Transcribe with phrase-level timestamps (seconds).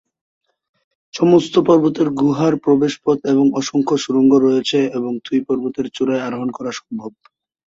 [1.13, 6.71] সমস্ত পর্বতের গুহার প্রবেশ পথ এবং অসংখ্য সুড়ঙ্গ রয়েছে এবং থুয় পর্বতের চূড়ায় আরোহণ করা
[6.79, 7.11] সম্ভব।